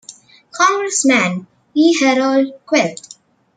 [0.51, 1.45] Congressman
[1.75, 1.93] E.
[2.01, 3.17] Harold Cluett.